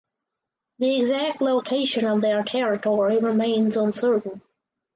The 0.79 0.97
exact 0.97 1.41
location 1.43 2.07
of 2.07 2.21
their 2.21 2.43
territory 2.43 3.19
remains 3.19 3.77
uncertain. 3.77 4.41